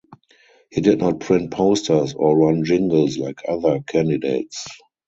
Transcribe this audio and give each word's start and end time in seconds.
He 0.71 0.81
did 0.81 0.97
not 0.97 1.19
print 1.19 1.51
posters 1.51 2.15
or 2.15 2.35
run 2.35 2.63
jingles 2.63 3.19
like 3.19 3.41
other 3.47 3.81
candidates. 3.85 4.65